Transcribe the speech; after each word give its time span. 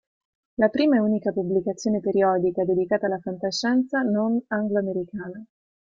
La 0.57 0.69
prima 0.69 0.95
e 0.95 0.99
unica 0.99 1.31
pubblicazione 1.31 1.99
periodica 1.99 2.65
dedicata 2.65 3.05
alla 3.05 3.19
fantascienza 3.19 4.01
non 4.01 4.41
angloamericana. 4.47 5.45